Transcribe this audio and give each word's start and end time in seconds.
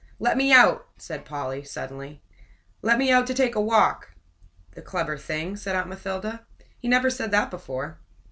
"Let 0.17 0.35
me 0.35 0.51
out!" 0.51 0.87
said 0.97 1.25
Polly, 1.25 1.63
suddenly. 1.63 2.23
"Let 2.81 2.97
me 2.97 3.11
out 3.11 3.27
to 3.27 3.35
take 3.35 3.53
a 3.53 3.61
walk!" 3.61 4.15
"The 4.71 4.81
clever 4.81 5.15
thing!" 5.15 5.55
said 5.55 5.75
Aunt 5.75 5.89
Mathilda. 5.89 6.43
"He 6.79 6.87
never 6.87 7.11
said 7.11 7.29
that 7.29 7.51
before." 7.51 7.99